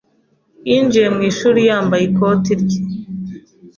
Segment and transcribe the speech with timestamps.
[0.67, 2.79] Yinjiye mu ishuri yambaye ikote rye.